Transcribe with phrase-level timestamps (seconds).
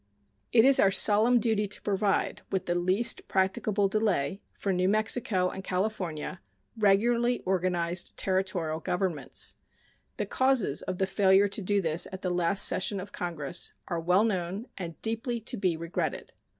[0.51, 5.51] It is our solemn duty to provide with the least practicable delay for New Mexico
[5.51, 6.41] and California
[6.75, 9.57] regularly organized Territorial governments.
[10.17, 13.99] The causes of the failure to do this at the last session of Congress are
[13.99, 16.33] well known and deeply to be regretted.